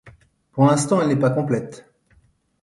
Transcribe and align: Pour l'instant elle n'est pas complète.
Pour 0.53 0.65
l'instant 0.65 0.99
elle 0.99 1.09
n'est 1.09 1.15
pas 1.19 1.29
complète. 1.29 1.85